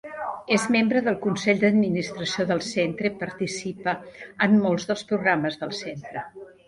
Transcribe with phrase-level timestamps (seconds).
[0.55, 3.93] És membre del Consell d'Administració del Centre i participa
[4.47, 6.25] en molts dels programes del centre.